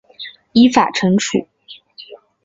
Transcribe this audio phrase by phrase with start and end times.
[0.53, 1.47] 依法惩处